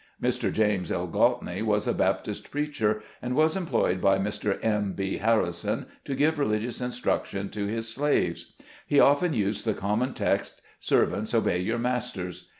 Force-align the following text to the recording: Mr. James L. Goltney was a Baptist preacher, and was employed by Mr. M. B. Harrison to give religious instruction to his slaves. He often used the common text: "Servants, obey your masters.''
Mr. 0.19 0.51
James 0.51 0.91
L. 0.91 1.07
Goltney 1.07 1.61
was 1.61 1.85
a 1.85 1.93
Baptist 1.93 2.49
preacher, 2.49 3.03
and 3.21 3.35
was 3.35 3.55
employed 3.55 4.01
by 4.01 4.17
Mr. 4.17 4.57
M. 4.65 4.93
B. 4.93 5.17
Harrison 5.17 5.85
to 6.05 6.15
give 6.15 6.39
religious 6.39 6.81
instruction 6.81 7.49
to 7.51 7.67
his 7.67 7.87
slaves. 7.87 8.53
He 8.87 8.99
often 8.99 9.33
used 9.33 9.63
the 9.63 9.75
common 9.75 10.15
text: 10.15 10.59
"Servants, 10.79 11.35
obey 11.35 11.59
your 11.59 11.77
masters.'' 11.77 12.49